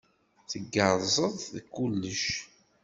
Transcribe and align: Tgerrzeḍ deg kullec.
Tgerrzeḍ 0.51 1.35
deg 1.53 1.65
kullec. 1.75 2.25